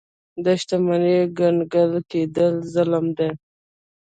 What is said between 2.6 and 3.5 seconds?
ظلم دی.